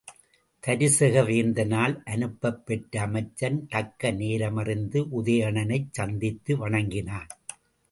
[0.63, 7.31] தருசக வேந்தனால் அனுப்பப் பெற்ற அமைச்சன், தக்க நேரமறிந்து உதயணனைச் சந்தித்து வணங்கினான்.